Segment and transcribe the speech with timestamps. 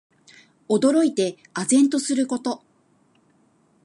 [0.67, 2.63] 驚いて呆然とすること。